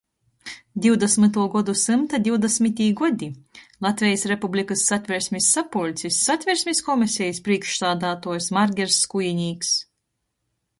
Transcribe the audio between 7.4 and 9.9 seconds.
prīšksādātuojs Margers Skujinīks.